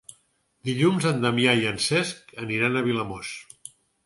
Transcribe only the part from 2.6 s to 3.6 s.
a Vilamòs.